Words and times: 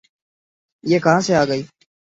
یہ 0.83 0.99
کہاں 0.99 1.19
سے 1.19 1.35
آئے 1.35 1.47
گی؟ 1.51 1.61